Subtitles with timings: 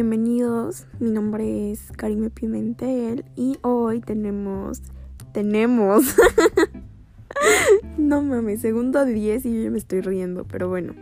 [0.00, 4.80] Bienvenidos, mi nombre es Karime Pimentel y hoy tenemos,
[5.34, 6.16] tenemos,
[7.98, 10.94] no mames, segundo 10 y yo me estoy riendo, pero bueno,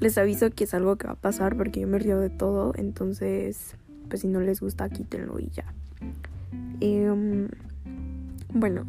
[0.00, 2.72] les aviso que es algo que va a pasar porque yo me río de todo,
[2.74, 3.76] entonces,
[4.08, 5.72] pues si no les gusta, quítenlo y ya.
[6.80, 7.46] Em,
[8.52, 8.84] bueno,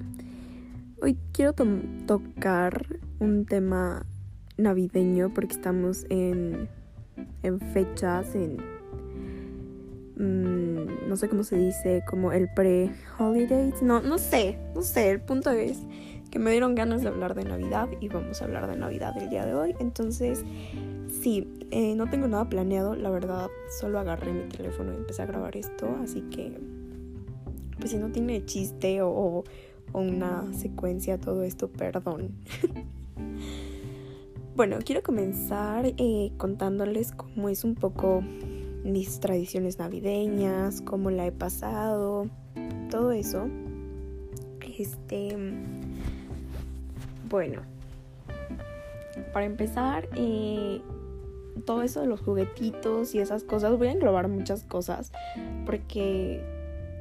[1.03, 1.53] hoy quiero
[2.07, 2.88] tocar
[3.20, 4.07] un tema
[4.57, 6.67] navideño porque estamos en
[7.43, 8.57] en fechas, en...
[10.21, 13.81] Mm, no sé cómo se dice, como el pre-holidays.
[13.81, 15.09] No, no sé, no sé.
[15.09, 15.80] El punto es
[16.30, 19.31] que me dieron ganas de hablar de Navidad y vamos a hablar de Navidad el
[19.31, 19.75] día de hoy.
[19.80, 20.45] Entonces,
[21.21, 23.49] sí, eh, no tengo nada planeado, la verdad.
[23.80, 25.97] Solo agarré mi teléfono y empecé a grabar esto.
[26.03, 26.55] Así que,
[27.80, 29.44] pues si no tiene chiste o,
[29.94, 32.31] una secuencia todo esto, perdón.
[34.53, 38.22] Bueno, quiero comenzar eh, contándoles cómo es un poco
[38.83, 42.27] mis tradiciones navideñas, cómo la he pasado,
[42.89, 43.47] todo eso.
[44.77, 45.37] Este,
[47.29, 47.61] bueno,
[49.33, 50.81] para empezar, eh,
[51.65, 55.11] todo eso de los juguetitos y esas cosas, voy a englobar muchas cosas
[55.65, 56.41] porque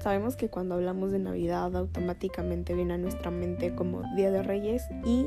[0.00, 4.84] sabemos que cuando hablamos de Navidad automáticamente viene a nuestra mente como Día de Reyes
[5.04, 5.26] y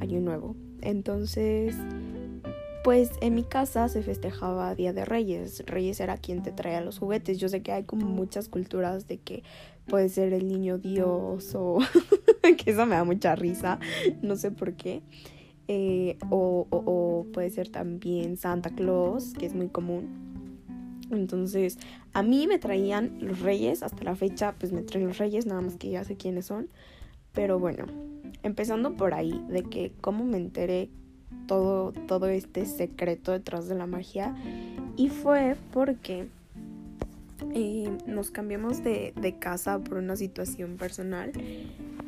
[0.00, 0.56] Año Nuevo.
[0.80, 1.76] Entonces,
[2.84, 5.64] pues en mi casa se festejaba Día de Reyes.
[5.66, 7.38] Reyes era quien te traía los juguetes.
[7.38, 9.42] Yo sé que hay como muchas culturas de que
[9.86, 11.78] puede ser el niño Dios o
[12.42, 13.80] que eso me da mucha risa.
[14.20, 15.02] No sé por qué.
[15.66, 21.00] Eh, o, o puede ser también Santa Claus, que es muy común.
[21.10, 21.78] Entonces,
[22.12, 25.62] a mí me traían los reyes, hasta la fecha, pues me traen los reyes, nada
[25.62, 26.68] más que ya sé quiénes son.
[27.32, 27.86] Pero bueno,
[28.42, 30.90] empezando por ahí, de que cómo me enteré
[31.46, 34.34] todo, todo este secreto detrás de la magia.
[34.96, 36.28] Y fue porque
[37.52, 41.32] eh, nos cambiamos de, de, casa por una situación personal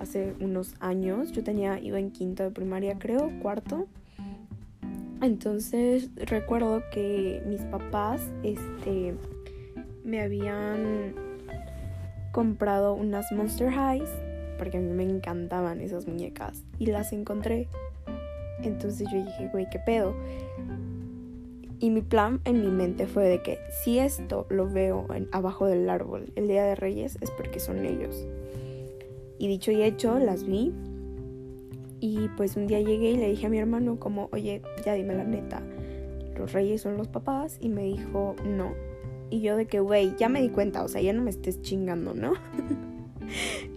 [0.01, 1.33] hace unos años.
[1.33, 3.87] Yo tenía, iba en quinto de primaria, creo, cuarto.
[5.23, 9.15] Entonces recuerdo que mis papás, este,
[10.05, 11.15] me habían
[12.33, 14.11] comprado unas Monster Highs
[14.59, 17.69] porque a mí me encantaban esas muñecas y las encontré.
[18.63, 20.15] Entonces yo dije, güey, ¿qué pedo?
[21.79, 25.89] Y mi plan en mi mente fue de que si esto lo veo abajo del
[25.91, 28.27] árbol el día de Reyes es porque son ellos.
[29.39, 30.73] Y dicho y hecho, las vi.
[32.01, 35.15] Y pues un día llegué y le dije a mi hermano como, oye, ya dime
[35.15, 35.63] la neta,
[36.39, 37.59] los reyes son los papás.
[37.61, 38.73] Y me dijo, no.
[39.29, 41.61] Y yo de que, güey, ya me di cuenta, o sea, ya no me estés
[41.61, 42.35] chingando, ¿no?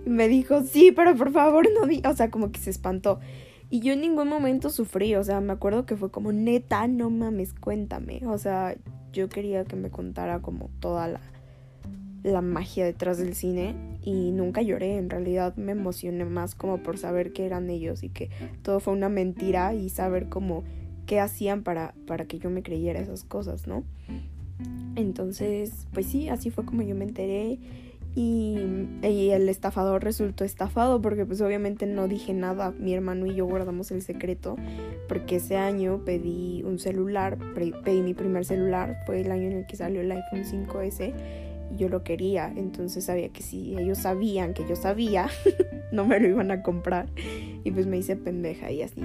[0.06, 3.20] y me dijo, sí, pero por favor no di, o sea, como que se espantó.
[3.70, 7.10] Y yo en ningún momento sufrí, o sea, me acuerdo que fue como, neta, no
[7.10, 8.22] mames, cuéntame.
[8.26, 8.76] O sea,
[9.14, 11.22] yo quería que me contara como toda la,
[12.24, 16.98] la magia detrás del cine y nunca lloré, en realidad me emocioné más como por
[16.98, 18.30] saber que eran ellos y que
[18.62, 20.64] todo fue una mentira y saber como
[21.06, 23.84] qué hacían para, para que yo me creyera esas cosas, ¿no?
[24.96, 27.60] Entonces, pues sí, así fue como yo me enteré
[28.16, 28.58] y,
[29.02, 32.74] el estafador resultó estafado porque pues obviamente no dije nada.
[32.78, 34.56] Mi hermano y yo guardamos el secreto
[35.08, 39.68] porque ese año pedí un celular, pedí mi primer celular, fue el año en el
[39.68, 41.14] que salió el iPhone 5S
[41.72, 42.52] y yo lo quería.
[42.56, 45.30] Entonces sabía que si ellos sabían que yo sabía,
[45.92, 47.08] no me lo iban a comprar.
[47.64, 49.02] Y pues me hice pendeja y así.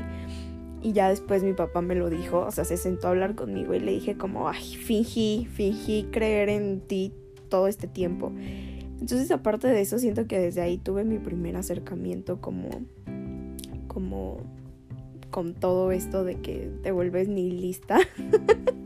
[0.83, 3.75] Y ya después mi papá me lo dijo, o sea, se sentó a hablar conmigo
[3.75, 7.13] y le dije como, ay, fingí, fingí creer en ti
[7.49, 8.33] todo este tiempo.
[9.05, 12.71] Entonces, aparte de eso, siento que desde ahí tuve mi primer acercamiento como,
[13.87, 14.39] como
[15.29, 17.99] con todo esto de que te vuelves nihilista.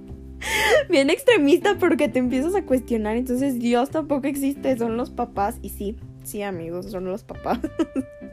[0.90, 5.60] Bien extremista porque te empiezas a cuestionar, entonces Dios tampoco existe, son los papás.
[5.62, 7.60] Y sí, sí amigos, son los papás.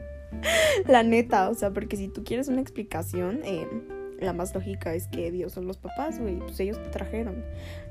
[0.88, 3.68] La neta, o sea, porque si tú quieres una explicación, eh,
[4.20, 7.44] la más lógica es que Dios son los papás, güey, pues ellos te trajeron.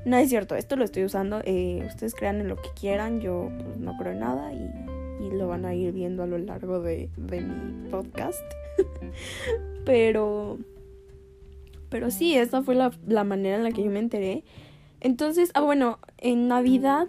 [0.04, 3.50] No es cierto, esto lo estoy usando, eh, ustedes crean en lo que quieran, yo
[3.58, 4.70] pues, no creo en nada y,
[5.32, 8.40] lo van a ir viendo a lo largo de, de mi podcast.
[9.84, 10.58] pero,
[11.90, 14.44] pero sí, esa fue la, la manera en la que yo me enteré.
[15.00, 17.08] Entonces, ah, bueno, en Navidad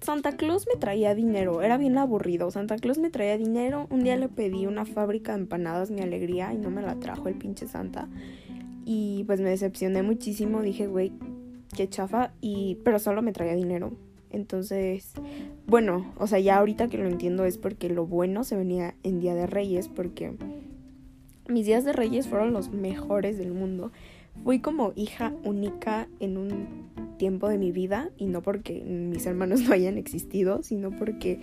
[0.00, 2.50] Santa Claus me traía dinero, era bien aburrido.
[2.50, 3.86] Santa Claus me traía dinero.
[3.90, 7.28] Un día le pedí una fábrica de empanadas, mi alegría, y no me la trajo
[7.28, 8.08] el pinche Santa.
[8.84, 10.60] Y pues me decepcioné muchísimo.
[10.60, 11.12] Dije, güey,
[11.74, 12.32] qué chafa.
[12.40, 13.92] Y, pero solo me traía dinero.
[14.30, 15.12] Entonces,
[15.66, 19.20] bueno, o sea, ya ahorita que lo entiendo es porque lo bueno se venía en
[19.20, 20.34] Día de Reyes, porque
[21.48, 23.92] mis días de Reyes fueron los mejores del mundo.
[24.44, 26.66] Fui como hija única en un
[27.16, 31.40] tiempo de mi vida y no porque mis hermanos no hayan existido, sino porque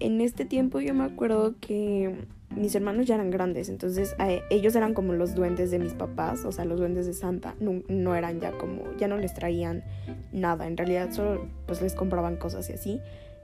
[0.00, 2.14] en este tiempo yo me acuerdo que
[2.54, 4.14] mis hermanos ya eran grandes, entonces
[4.50, 7.82] ellos eran como los duendes de mis papás, o sea, los duendes de Santa, no,
[7.88, 9.82] no, eran ya como, ya no les traían
[10.32, 13.00] nada, en realidad solo pues les compraban cosas y así.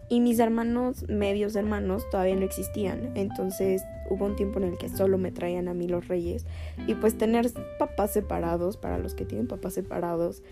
[0.09, 3.13] Y mis hermanos, medios hermanos, todavía no existían.
[3.15, 6.45] Entonces hubo un tiempo en el que solo me traían a mí los reyes.
[6.87, 10.43] Y pues tener papás separados, para los que tienen papás separados,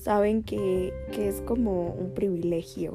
[0.00, 2.94] saben que, que es como un privilegio.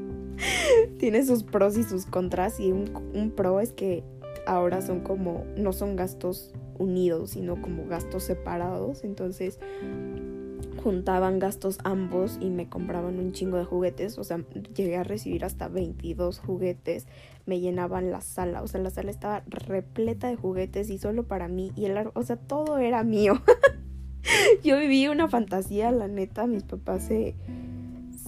[0.98, 2.60] Tiene sus pros y sus contras.
[2.60, 4.02] Y un, un pro es que
[4.46, 9.04] ahora son como, no son gastos unidos, sino como gastos separados.
[9.04, 9.58] Entonces
[10.82, 15.44] juntaban gastos ambos y me compraban un chingo de juguetes, o sea, llegué a recibir
[15.44, 17.08] hasta 22 juguetes,
[17.44, 21.48] me llenaban la sala, o sea, la sala estaba repleta de juguetes y solo para
[21.48, 23.42] mí y el o sea, todo era mío.
[24.64, 27.34] Yo viví una fantasía, la neta, mis papás se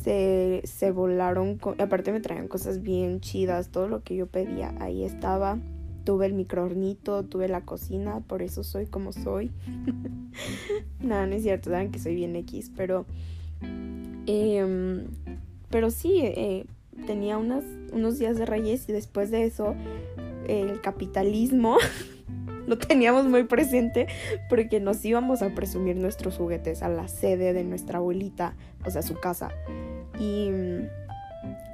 [0.03, 5.05] se, se volaron, aparte me traían cosas bien chidas, todo lo que yo pedía, ahí
[5.05, 5.59] estaba
[6.09, 9.51] tuve el microornito, tuve la cocina, por eso soy como soy.
[11.03, 13.05] Nada, no es cierto, saben que soy bien X, pero...
[14.25, 15.05] Em,
[15.69, 16.65] pero sí, eh,
[17.07, 19.75] tenía unos días de reyes y después de eso
[20.47, 21.77] el capitalismo
[22.69, 24.07] lo teníamos muy presente
[24.49, 28.55] porque nos íbamos a presumir nuestros juguetes a la sede de nuestra abuelita,
[28.85, 29.51] o sea, su casa.
[30.21, 30.51] Y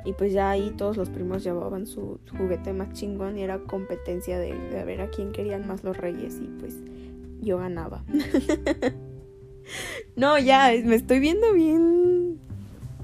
[0.05, 4.39] y pues ya ahí todos los primos llevaban su juguete más chingón y era competencia
[4.39, 4.53] de,
[4.85, 6.77] ver a quién querían más los reyes y pues
[7.41, 8.05] yo ganaba.
[10.17, 12.39] no, ya, me estoy viendo bien...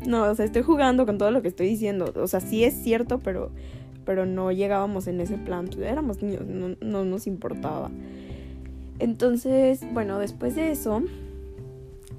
[0.07, 2.13] No, o sea, estoy jugando con todo lo que estoy diciendo.
[2.17, 3.51] O sea, sí es cierto, pero,
[4.05, 5.69] pero no llegábamos en ese plan.
[5.83, 7.91] Éramos niños, no, no nos importaba.
[8.99, 11.03] Entonces, bueno, después de eso,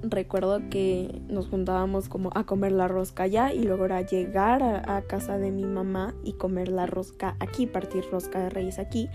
[0.03, 5.01] recuerdo que nos juntábamos como a comer la rosca allá y luego era llegar a,
[5.03, 9.09] casa de mi mamá y comer la rosca aquí, partir rosca de reyes aquí.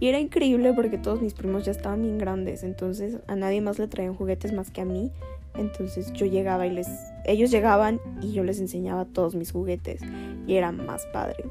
[0.00, 3.78] Y era increíble porque todos mis primos ya estaban bien grandes, entonces a nadie más
[3.78, 5.10] le traían juguetes más que a mí.
[5.54, 6.88] Entonces yo llegaba y les...
[7.24, 10.00] Ellos llegaban y yo les enseñaba todos mis juguetes
[10.46, 11.44] y era más padre.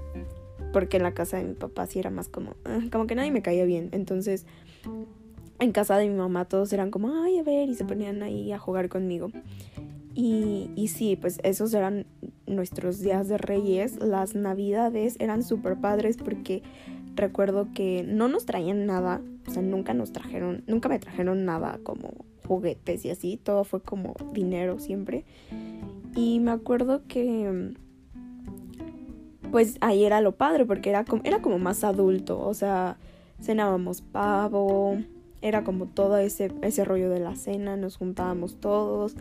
[0.72, 2.56] Porque en la casa de mi papá sí era más como...
[2.66, 3.90] Ah, como que nadie me caía bien.
[3.92, 4.46] Entonces
[5.62, 8.52] en casa de mi mamá todos eran como, ay, a ver, y se ponían ahí
[8.52, 9.32] a jugar conmigo.
[10.16, 12.08] Y, y sí, pues esos eran
[12.48, 13.98] nuestros días de reyes.
[13.98, 16.64] Las navidades eran súper padres porque
[17.16, 21.80] recuerdo que no nos traían nada, o sea, nunca nos trajeron, nunca me trajeron nada
[21.84, 25.26] como juguetes y así, todo fue como dinero siempre.
[26.16, 27.76] Y me acuerdo que
[29.52, 32.98] pues ahí era lo padre porque era como, era como más adulto, o sea,
[33.42, 34.98] cenábamos pavo,
[35.42, 39.16] era como todo ese, ese rollo de la cena, nos juntábamos todos.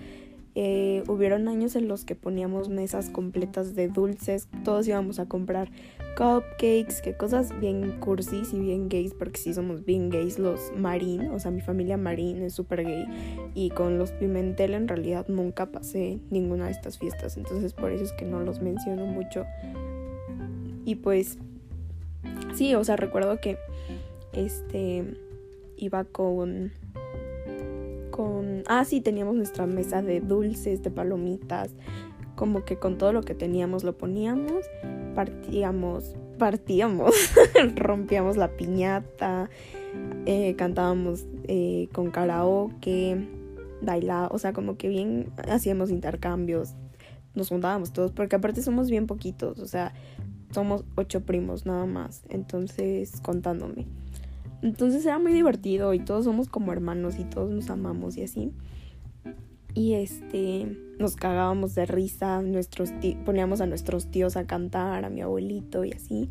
[0.56, 5.70] Eh, hubieron años en los que poníamos mesas completas de dulces, todos íbamos a comprar
[6.16, 11.28] cupcakes, que cosas bien cursis y bien gays, porque sí somos bien gays los Marín,
[11.30, 13.06] o sea, mi familia Marín es súper gay,
[13.54, 18.02] y con los Pimentel en realidad nunca pasé ninguna de estas fiestas, entonces por eso
[18.02, 19.46] es que no los menciono mucho.
[20.90, 21.38] Y pues,
[22.52, 23.58] sí, o sea, recuerdo que,
[24.32, 25.04] este
[25.76, 26.72] iba con
[28.10, 31.70] con ah sí teníamos nuestra mesa de dulces de palomitas
[32.36, 34.66] como que con todo lo que teníamos lo poníamos
[35.16, 37.12] partíamos partíamos
[37.74, 39.50] rompíamos la piñata
[40.26, 43.26] eh, cantábamos eh, con karaoke
[43.80, 46.74] bailaba o sea como que bien hacíamos intercambios
[47.34, 49.92] nos juntábamos todos porque aparte somos bien poquitos o sea
[50.50, 53.86] somos ocho primos nada más entonces contándome
[54.62, 58.52] entonces era muy divertido y todos somos como hermanos y todos nos amamos y así.
[59.74, 62.90] Y este, nos cagábamos de risa, nuestros
[63.24, 66.28] poníamos a nuestros tíos a cantar, a mi abuelito y así.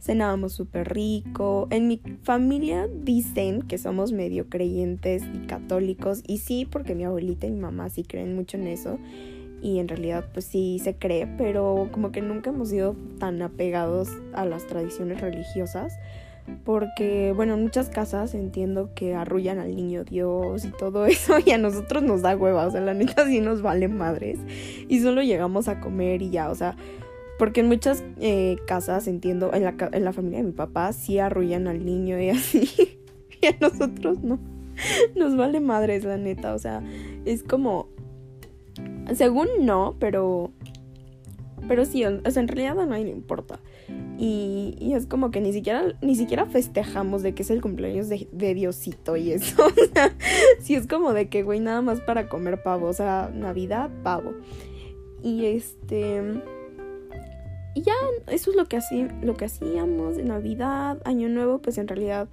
[0.00, 1.68] Cenábamos súper rico.
[1.70, 6.22] En mi familia dicen que somos medio creyentes y católicos.
[6.26, 8.98] Y sí, porque mi abuelita y mi mamá sí creen mucho en eso.
[9.60, 14.10] Y en realidad pues sí se cree, pero como que nunca hemos sido tan apegados
[14.32, 15.98] a las tradiciones religiosas
[16.64, 21.50] porque, bueno, en muchas casas entiendo que arrullan al niño Dios y todo eso, y
[21.50, 24.38] a nosotros nos da hueva, o sea, la neta sí nos vale madres,
[24.88, 26.76] y solo llegamos a comer y ya, o sea,
[27.38, 31.18] porque en muchas eh, casas entiendo, en la, en la familia de mi papá sí
[31.18, 32.98] arrullan al niño y así,
[33.40, 34.38] y a nosotros no,
[35.16, 36.82] nos vale madres, la neta, o sea,
[37.24, 37.88] es como,
[39.14, 40.50] según no, pero,
[41.66, 43.60] pero sí, o sea, en realidad a nadie le importa.
[44.18, 48.28] Y, es como que ni siquiera, ni siquiera festejamos de que es el cumpleaños de,
[48.32, 49.66] de Diosito y eso.
[49.66, 50.12] O sea,
[50.60, 52.88] sí es como de que, güey, nada más para comer pavo.
[52.88, 54.34] O sea, Navidad, pavo.
[55.22, 56.42] Y este.
[57.74, 57.92] Y ya,
[58.26, 62.28] eso es lo que, así, lo que hacíamos de Navidad, Año Nuevo, pues en realidad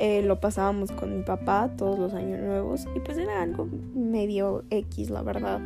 [0.00, 2.86] eh, lo pasábamos con mi papá todos los años nuevos.
[2.96, 5.60] Y pues era algo medio X, la verdad.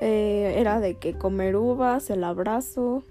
[0.00, 3.02] Eh, era de que comer uvas, el abrazo,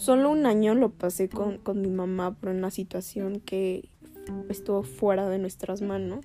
[0.00, 3.90] Solo un año lo pasé con, con mi mamá por una situación que
[4.48, 6.24] estuvo fuera de nuestras manos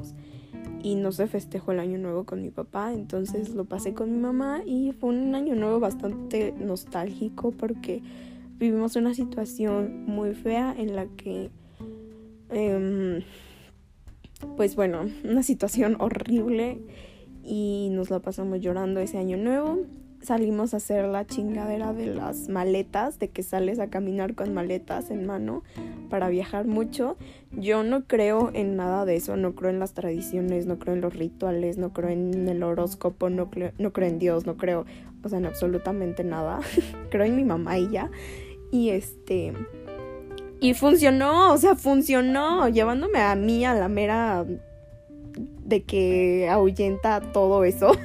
[0.81, 4.17] y no se festejó el año nuevo con mi papá, entonces lo pasé con mi
[4.17, 8.01] mamá y fue un año nuevo bastante nostálgico porque
[8.57, 11.49] vivimos una situación muy fea en la que,
[12.51, 13.25] eh,
[14.55, 16.79] pues bueno, una situación horrible
[17.45, 19.79] y nos la pasamos llorando ese año nuevo
[20.25, 25.11] salimos a hacer la chingadera de las maletas, de que sales a caminar con maletas
[25.11, 25.63] en mano
[26.09, 27.15] para viajar mucho.
[27.51, 31.01] Yo no creo en nada de eso, no creo en las tradiciones, no creo en
[31.01, 34.85] los rituales, no creo en el horóscopo, no creo, no creo en Dios, no creo,
[35.23, 36.59] o sea, en absolutamente nada.
[37.09, 38.09] creo en mi mamá y ya.
[38.71, 39.53] Y este...
[40.61, 44.45] Y funcionó, o sea, funcionó, llevándome a mí a la mera
[45.65, 47.91] de que ahuyenta todo eso.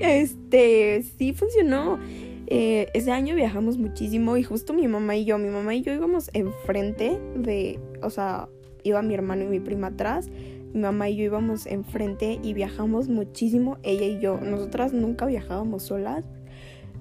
[0.00, 2.00] Este, sí funcionó.
[2.48, 5.94] Eh, ese año viajamos muchísimo y justo mi mamá y yo, mi mamá y yo
[5.94, 8.48] íbamos enfrente de, o sea,
[8.82, 10.28] iba mi hermano y mi prima atrás,
[10.74, 14.38] mi mamá y yo íbamos enfrente y viajamos muchísimo, ella y yo.
[14.38, 16.24] Nosotras nunca viajábamos solas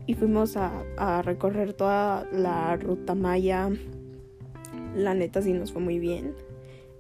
[0.06, 3.72] y fuimos a, a recorrer toda la ruta maya.
[4.96, 6.36] La neta sí nos fue muy bien.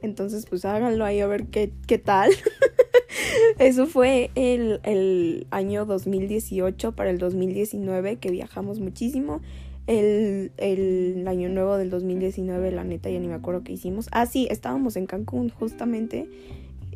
[0.01, 2.31] Entonces pues háganlo ahí a ver qué, qué tal.
[3.59, 9.41] Eso fue el, el, año 2018 para el 2019 que viajamos muchísimo.
[9.87, 14.07] El, el, año nuevo del 2019, la neta, ya ni me acuerdo qué hicimos.
[14.11, 16.29] Ah, sí, estábamos en Cancún justamente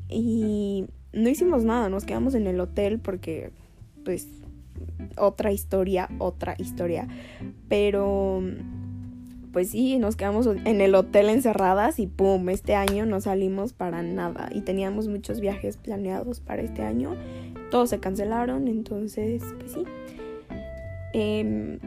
[0.10, 3.52] y no hicimos nada, nos quedamos en el hotel porque,
[4.04, 4.28] pues,
[5.18, 7.08] otra historia, otra historia.
[7.68, 8.42] Pero
[9.56, 14.04] pues sí, nos quedamos en el hotel encerradas y pum, este año no salimos para
[14.04, 17.16] nada y teníamos muchos viajes planeados para este año,
[17.72, 19.86] todos se cancelaron, entonces pues sí.
[21.14, 21.80] Em,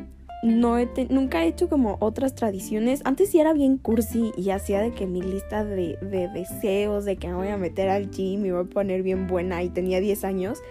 [0.43, 3.03] no he nunca he hecho como otras tradiciones.
[3.05, 7.17] Antes sí era bien cursi y hacía de que mi lista de, de deseos, de
[7.17, 10.01] que me voy a meter al gym y voy a poner bien buena y tenía
[10.01, 10.63] 10 años.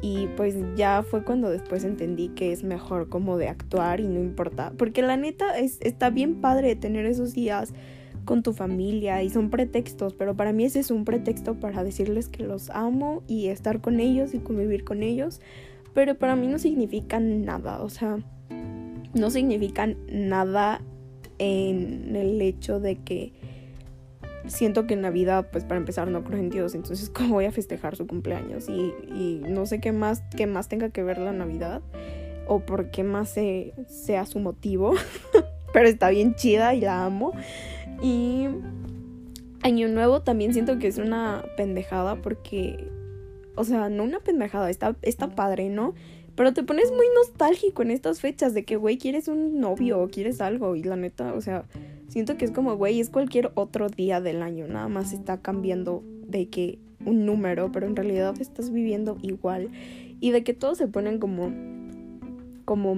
[0.00, 4.20] Y pues ya fue cuando después entendí que es mejor como de actuar y no
[4.20, 4.72] importa.
[4.76, 7.72] Porque la neta es, está bien padre tener esos días
[8.24, 12.28] con tu familia y son pretextos, pero para mí ese es un pretexto para decirles
[12.28, 15.40] que los amo y estar con ellos y convivir con ellos,
[15.92, 18.18] pero para mí no significan nada, o sea,
[19.14, 20.80] no significan nada
[21.38, 23.32] en el hecho de que
[24.46, 27.96] siento que Navidad, pues para empezar, no creo en Dios, entonces cómo voy a festejar
[27.96, 31.82] su cumpleaños y, y no sé qué más, qué más tenga que ver la Navidad
[32.46, 33.34] o por qué más
[33.88, 34.94] sea su motivo,
[35.72, 37.32] pero está bien chida y la amo.
[38.02, 38.48] Y
[39.62, 42.88] Año Nuevo también siento que es una pendejada porque,
[43.54, 45.94] o sea, no una pendejada, está, está padre, ¿no?
[46.34, 50.08] Pero te pones muy nostálgico en estas fechas de que, güey, quieres un novio o
[50.08, 50.74] quieres algo.
[50.76, 51.66] Y la neta, o sea,
[52.12, 54.68] siento que es como, güey, es cualquier otro día del año.
[54.68, 59.70] Nada más está cambiando de que un número, pero en realidad estás viviendo igual.
[60.20, 61.50] Y de que todos se ponen como,
[62.66, 62.94] como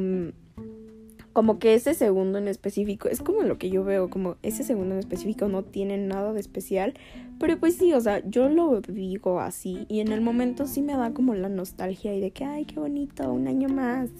[1.34, 4.94] como que ese segundo en específico, es como lo que yo veo, como ese segundo
[4.94, 6.94] en específico no tiene nada de especial,
[7.40, 10.96] pero pues sí, o sea, yo lo digo así y en el momento sí me
[10.96, 14.10] da como la nostalgia y de que, ay, qué bonito, un año más.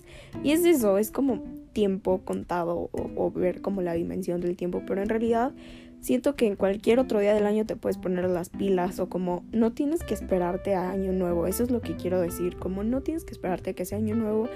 [0.43, 1.41] Y es eso, es como
[1.73, 5.53] tiempo contado o, o ver como la dimensión del tiempo, pero en realidad
[6.01, 9.45] siento que en cualquier otro día del año te puedes poner las pilas o como
[9.53, 13.03] no tienes que esperarte a año nuevo, eso es lo que quiero decir, como no
[13.03, 14.49] tienes que esperarte a que sea año nuevo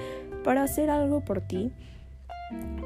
[0.42, 1.70] para hacer algo por ti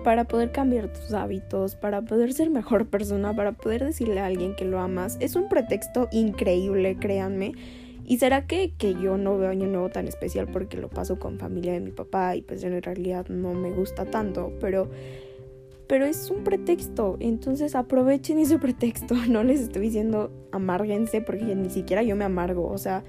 [0.04, 4.54] para poder cambiar tus hábitos, para poder ser mejor persona, para poder decirle a alguien
[4.56, 5.16] que lo amas.
[5.20, 7.52] Es un pretexto increíble, créanme.
[8.04, 11.38] Y será que, que yo no veo año nuevo tan especial porque lo paso con
[11.38, 14.90] familia de mi papá y pues en realidad no me gusta tanto, pero
[15.92, 21.68] pero es un pretexto, entonces aprovechen ese pretexto, no les estoy diciendo amárguense porque ni
[21.68, 23.04] siquiera yo me amargo, o sea,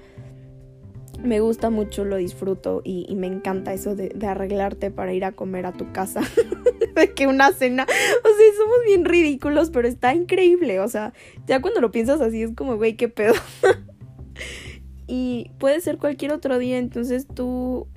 [1.24, 5.66] me gusta mucho, lo disfruto y, me encanta eso de, arreglarte para ir a comer
[5.66, 6.20] a tu casa.
[6.94, 11.12] de que una cena, o sea, somos bien ridículos, pero está increíble, o sea,
[11.46, 13.34] ya cuando lo piensas así es como, güey, qué pedo.
[15.08, 17.88] y puede ser cualquier otro día, entonces tú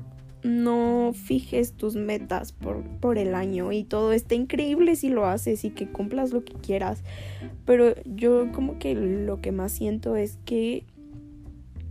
[0.44, 5.66] no fijes tus metas por, por el año y todo está increíble si lo haces
[5.66, 7.04] y que cumplas lo que quieras.
[7.66, 10.86] Pero yo como que lo que más siento es que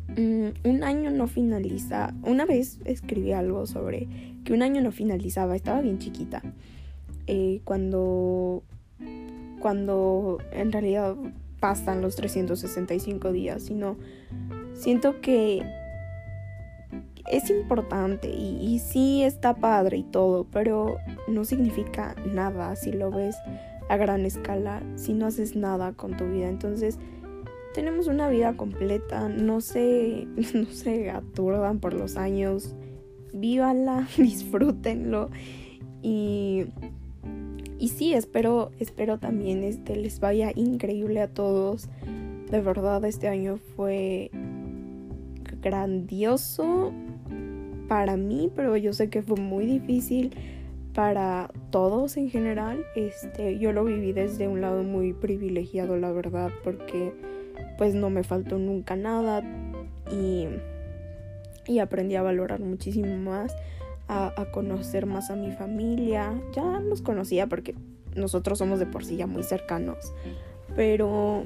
[0.08, 2.14] mm, un año no finaliza.
[2.22, 4.08] Una vez escribí algo sobre
[4.44, 6.42] que un año no finalizaba, estaba bien chiquita.
[7.26, 8.62] Eh, cuando,
[9.60, 11.16] cuando en realidad
[11.58, 13.96] pasan los 365 días, sino
[14.74, 15.62] siento que
[17.30, 23.10] es importante y, y, sí está padre y todo, pero no significa nada si lo
[23.10, 23.36] ves
[23.88, 26.48] a gran escala, si no haces nada con tu vida.
[26.48, 26.98] Entonces,
[27.76, 32.74] tenemos una vida completa, no se, no se aturdan por los años,
[33.34, 35.28] vívanla, disfrútenlo
[36.00, 36.64] y,
[37.78, 41.90] y sí, espero, espero también este, les vaya increíble a todos.
[42.50, 44.30] De verdad, este año fue
[45.60, 46.94] grandioso
[47.88, 50.34] para mí, pero yo sé que fue muy difícil
[50.94, 52.86] para todos en general.
[52.94, 57.12] Este, yo lo viví desde un lado muy privilegiado, la verdad, porque
[57.78, 59.42] pues no me faltó nunca nada
[60.10, 60.46] y,
[61.66, 63.54] y aprendí a valorar muchísimo más,
[64.08, 66.40] a, a conocer más a mi familia.
[66.54, 67.74] Ya los conocía porque
[68.14, 70.12] nosotros somos de por sí ya muy cercanos,
[70.74, 71.44] pero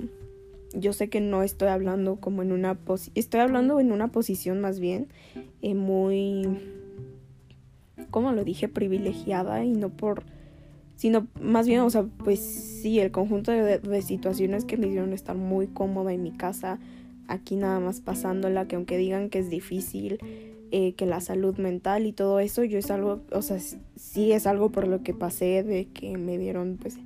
[0.72, 4.60] yo sé que no estoy hablando como en una posición, estoy hablando en una posición
[4.60, 5.08] más bien
[5.62, 6.48] eh, muy,
[8.10, 10.22] como lo dije, privilegiada y no por,
[11.00, 15.34] sino más bien, o sea, pues sí, el conjunto de, situaciones que me hicieron estar
[15.34, 16.78] muy cómoda en mi casa,
[17.26, 20.18] aquí nada más pasándola, que aunque digan que es difícil,
[20.72, 23.58] eh, que la salud mental y todo eso, yo es algo, o sea,
[23.96, 26.98] sí es algo por lo que pasé, de que me dieron pues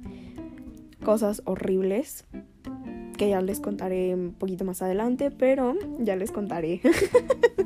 [1.05, 2.25] cosas horribles
[3.17, 6.81] que ya les contaré un poquito más adelante, pero ya les contaré.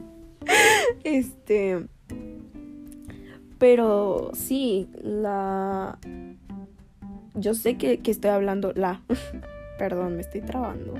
[1.04, 1.86] este.
[3.58, 5.98] Pero sí, la.
[7.38, 8.72] Yo sé que, que estoy hablando.
[8.74, 9.02] La.
[9.78, 10.94] Perdón, me estoy trabando.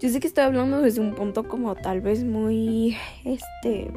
[0.00, 2.96] Yo sé que estoy hablando desde un punto como tal vez muy.
[3.24, 3.90] Este.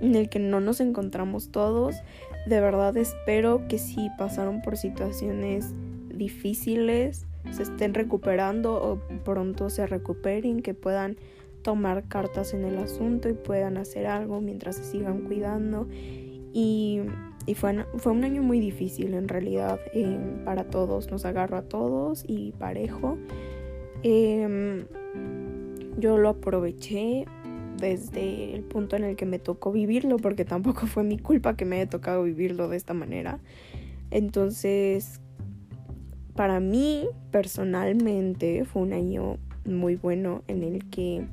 [0.00, 1.96] En el que no nos encontramos todos.
[2.46, 5.74] De verdad espero que si pasaron por situaciones
[6.14, 11.16] difíciles se estén recuperando o pronto se recuperen, que puedan
[11.62, 15.88] tomar cartas en el asunto y puedan hacer algo mientras se sigan cuidando.
[16.52, 17.02] Y,
[17.54, 22.24] fue, fue, un año muy difícil en realidad em, para todos, nos agarró a todos
[22.26, 23.18] y parejo.
[24.02, 24.86] Em,
[25.98, 27.24] yo lo aproveché
[27.78, 31.64] desde el punto en el que me tocó vivirlo, porque tampoco fue mi culpa que
[31.64, 33.38] me haya tocado vivirlo de esta manera.
[34.10, 35.20] Entonces
[36.36, 41.26] para mí personalmente fue un año muy bueno en el que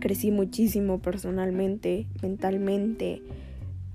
[0.00, 3.22] crecí muchísimo personalmente, mentalmente,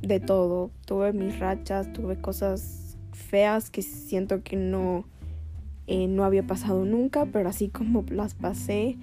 [0.02, 0.72] de todo.
[0.86, 5.06] Tuve mis rachas, tuve cosas feas que siento que no,
[5.88, 8.98] eh, no había pasado nunca, pero así como las pasé,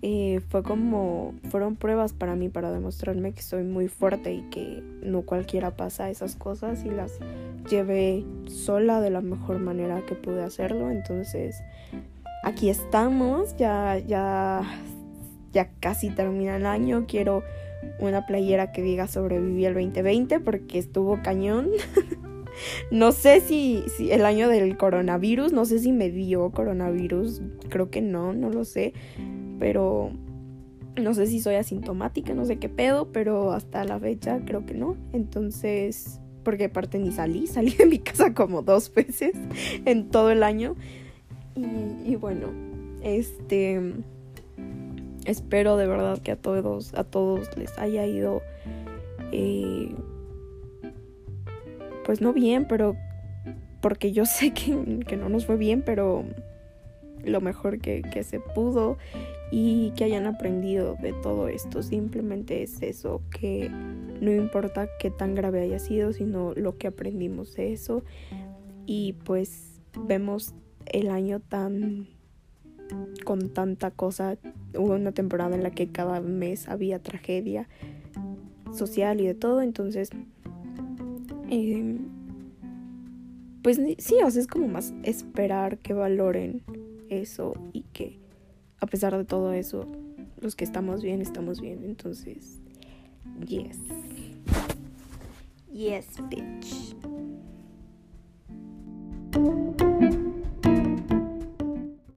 [0.00, 4.80] eh, fue como, fueron pruebas para mí para demostrarme que soy muy fuerte y que
[5.02, 7.18] no cualquiera pasa esas cosas y las
[7.68, 10.90] llevé sola de la mejor manera que pude hacerlo.
[10.90, 11.56] Entonces,
[12.44, 14.62] aquí estamos, ya, ya,
[15.52, 17.06] ya casi termina el año.
[17.08, 17.42] Quiero
[17.98, 21.70] una playera que diga sobreviví el 2020 porque estuvo cañón.
[22.90, 27.90] no sé si, si el año del coronavirus, no sé si me dio coronavirus, creo
[27.90, 28.92] que no, no lo sé
[29.58, 30.10] pero
[30.96, 34.74] no sé si soy asintomática, no sé qué pedo, pero hasta la fecha creo que
[34.74, 34.96] no.
[35.12, 39.34] Entonces, porque aparte ni salí, salí de mi casa como dos veces
[39.84, 40.76] en todo el año.
[42.06, 42.48] Y, bueno,
[43.02, 43.94] este
[45.28, 48.42] espero de verdad que a todos, a todos les haya ido
[49.30, 49.94] eh,
[52.04, 52.96] pues no bien, pero
[53.80, 56.24] porque yo sé que, que no nos fue bien, pero
[57.24, 58.96] lo mejor que, que se pudo
[59.50, 61.82] y que hayan aprendido de todo esto.
[61.82, 67.54] Simplemente es eso, que no importa qué tan grave haya sido, sino lo que aprendimos
[67.54, 68.02] de eso.
[68.86, 70.54] Y pues vemos
[70.86, 72.08] el año tan
[73.28, 74.38] con tanta cosa.
[74.74, 77.68] Hubo una temporada en la que cada mes había tragedia
[78.74, 80.08] social y de todo, entonces...
[81.50, 81.98] Em,
[83.62, 86.62] pues sí, o sea, es como más esperar que valoren
[87.10, 88.18] eso y que
[88.80, 89.84] a pesar de todo eso,
[90.40, 91.84] los que estamos bien, estamos bien.
[91.84, 92.60] Entonces,
[93.44, 93.76] yes.
[95.70, 96.96] Yes, bitch.